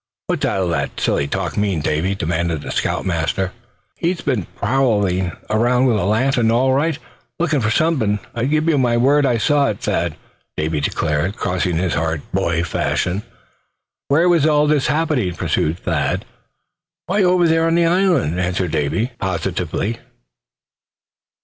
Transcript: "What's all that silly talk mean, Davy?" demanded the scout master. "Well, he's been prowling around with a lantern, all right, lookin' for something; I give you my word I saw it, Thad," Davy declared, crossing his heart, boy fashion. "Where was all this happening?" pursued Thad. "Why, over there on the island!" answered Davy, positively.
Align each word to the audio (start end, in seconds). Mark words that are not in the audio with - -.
"What's 0.25 0.43
all 0.45 0.67
that 0.69 0.99
silly 0.99 1.27
talk 1.27 1.55
mean, 1.55 1.79
Davy?" 1.79 2.15
demanded 2.15 2.61
the 2.63 2.71
scout 2.71 3.05
master. 3.05 3.49
"Well, 3.51 3.53
he's 3.97 4.21
been 4.21 4.47
prowling 4.55 5.31
around 5.47 5.85
with 5.85 5.97
a 5.97 6.05
lantern, 6.05 6.49
all 6.49 6.73
right, 6.73 6.97
lookin' 7.37 7.61
for 7.61 7.69
something; 7.69 8.17
I 8.33 8.45
give 8.45 8.67
you 8.67 8.79
my 8.79 8.97
word 8.97 9.27
I 9.27 9.37
saw 9.37 9.67
it, 9.69 9.81
Thad," 9.81 10.15
Davy 10.57 10.79
declared, 10.81 11.35
crossing 11.37 11.75
his 11.77 11.93
heart, 11.93 12.21
boy 12.33 12.63
fashion. 12.63 13.21
"Where 14.07 14.27
was 14.27 14.47
all 14.47 14.65
this 14.65 14.87
happening?" 14.87 15.35
pursued 15.35 15.77
Thad. 15.77 16.25
"Why, 17.05 17.21
over 17.21 17.47
there 17.47 17.67
on 17.67 17.75
the 17.75 17.85
island!" 17.85 18.39
answered 18.39 18.71
Davy, 18.71 19.11
positively. 19.19 19.99